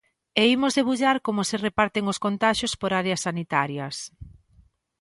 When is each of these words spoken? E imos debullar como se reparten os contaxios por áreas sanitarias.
E 0.41 0.43
imos 0.55 0.75
debullar 0.79 1.17
como 1.27 1.41
se 1.49 1.57
reparten 1.67 2.03
os 2.11 2.21
contaxios 2.25 2.73
por 2.81 2.91
áreas 3.01 3.23
sanitarias. 3.27 3.95